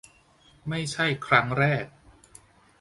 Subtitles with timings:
[0.69, 1.85] ไม่ใช่ครั้งแรก